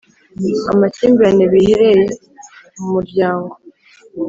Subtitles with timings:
[0.71, 2.03] Amakimbirane bihereye
[2.77, 3.53] mu muryango.